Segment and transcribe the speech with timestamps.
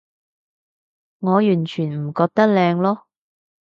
[1.19, 3.01] 我完全唔覺得靚囉